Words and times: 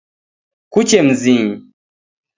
Kuche 0.73 1.01
mzinyi. 1.01 1.55